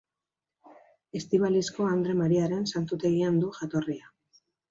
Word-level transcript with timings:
Estibalizko 1.19 1.85
Andre 1.91 2.15
Mariaren 2.23 2.65
santutegian 2.73 3.39
du 3.43 3.51
jatorria. 3.61 4.11